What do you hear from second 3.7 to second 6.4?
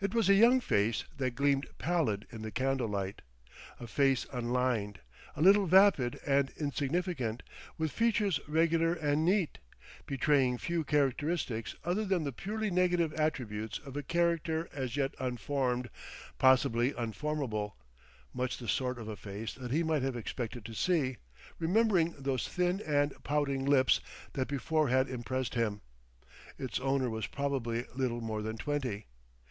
a face unlined, a little vapid